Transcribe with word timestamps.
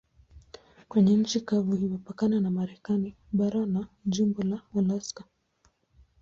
Kwenye 0.89 1.13
nchi 1.21 1.39
kavu 1.47 1.75
imepakana 1.75 2.39
na 2.39 2.51
Marekani 2.51 3.15
bara 3.31 3.65
na 3.65 3.87
jimbo 4.05 4.41
la 4.43 4.61
Alaska. 4.79 5.23